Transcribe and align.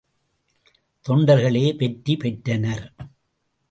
தொண்டர்களே 1.05 1.75
வெற்றி 1.77 2.15
பெற்றனர். 2.15 2.95